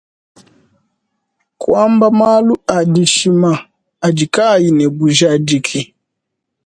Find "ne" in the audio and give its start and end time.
4.77-4.85